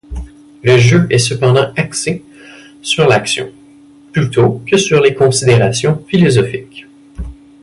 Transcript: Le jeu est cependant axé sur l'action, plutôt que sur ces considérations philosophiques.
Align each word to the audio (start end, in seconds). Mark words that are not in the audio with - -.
Le 0.63 0.79
jeu 0.79 1.05
est 1.11 1.19
cependant 1.19 1.71
axé 1.75 2.23
sur 2.81 3.07
l'action, 3.07 3.51
plutôt 4.11 4.59
que 4.65 4.75
sur 4.75 5.05
ces 5.05 5.13
considérations 5.13 6.03
philosophiques. 6.07 6.87